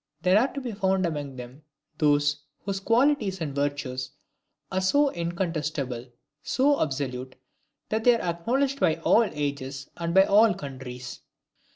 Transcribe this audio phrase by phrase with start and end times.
[0.23, 1.61] There are to be found among them
[1.99, 4.09] those whose qualities and virtues
[4.71, 6.07] are so incontestable,
[6.41, 7.35] so absolute,
[7.89, 11.19] that they are acknowledged by all ages, and by all countries.